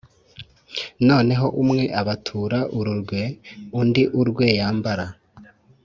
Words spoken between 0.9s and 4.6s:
noneho umwe abatura uru rwe, undi urwe